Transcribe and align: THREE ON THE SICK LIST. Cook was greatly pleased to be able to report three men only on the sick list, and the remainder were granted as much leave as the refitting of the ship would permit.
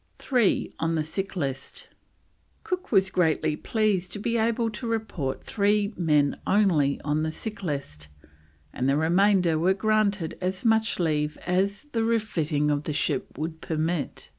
THREE 0.17 0.73
ON 0.79 0.95
THE 0.95 1.03
SICK 1.03 1.35
LIST. 1.35 1.87
Cook 2.63 2.91
was 2.91 3.11
greatly 3.11 3.55
pleased 3.55 4.11
to 4.13 4.17
be 4.19 4.35
able 4.35 4.71
to 4.71 4.87
report 4.87 5.43
three 5.43 5.93
men 5.95 6.37
only 6.47 6.99
on 7.01 7.21
the 7.21 7.31
sick 7.31 7.61
list, 7.61 8.07
and 8.73 8.89
the 8.89 8.97
remainder 8.97 9.59
were 9.59 9.75
granted 9.75 10.39
as 10.41 10.65
much 10.65 10.97
leave 10.97 11.37
as 11.45 11.83
the 11.91 12.03
refitting 12.03 12.71
of 12.71 12.85
the 12.85 12.93
ship 12.93 13.37
would 13.37 13.61
permit. 13.61 14.29